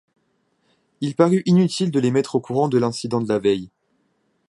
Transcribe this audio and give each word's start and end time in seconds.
Il 1.01 1.13
parut 1.13 1.43
inutile 1.45 1.91
de 1.91 1.99
les 1.99 2.09
mettre 2.09 2.33
au 2.33 2.39
courant 2.39 2.67
de 2.67 2.79
l’incident 2.79 3.21
de 3.21 3.29
la 3.29 3.37
veille. 3.37 3.69